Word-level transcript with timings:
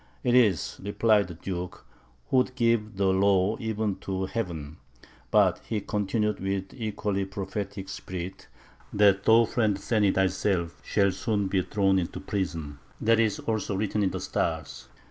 "IT 0.23 0.33
IS," 0.33 0.79
replied 0.81 1.27
the 1.27 1.35
Duke, 1.35 1.85
who 2.31 2.37
would 2.37 2.55
give 2.55 2.97
the 2.97 3.13
law 3.13 3.55
even 3.59 3.97
to 3.97 4.25
heaven. 4.25 4.77
"But," 5.29 5.59
he 5.63 5.79
continued 5.79 6.39
with 6.39 6.73
equally 6.73 7.23
prophetic 7.25 7.87
spirit, 7.87 8.47
"that 8.91 9.25
thou 9.25 9.45
friend 9.45 9.77
Seni 9.79 10.11
thyself 10.11 10.81
shall 10.83 11.11
soon 11.11 11.45
be 11.49 11.61
thrown 11.61 11.99
into 11.99 12.19
prison, 12.19 12.79
that 12.99 13.19
also 13.19 13.73
is 13.73 13.77
written 13.79 14.01
in 14.01 14.09
the 14.09 14.19
stars." 14.19 14.87